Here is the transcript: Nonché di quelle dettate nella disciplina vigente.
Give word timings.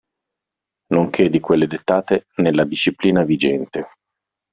Nonché 0.93 1.29
di 1.29 1.39
quelle 1.39 1.67
dettate 1.67 2.25
nella 2.37 2.65
disciplina 2.65 3.21
vigente. 3.23 3.87